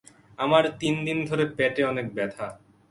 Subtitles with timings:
[0.39, 2.47] আমার তিন দিন ধরে পেটে অনেক ব্যথা।